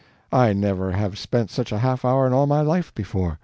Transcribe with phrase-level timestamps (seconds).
[0.33, 3.37] "I never have spent such a half hour in all my life before!"